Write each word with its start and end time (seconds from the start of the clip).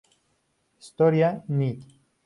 Storia 0.79 1.29
Nat. 1.49 1.77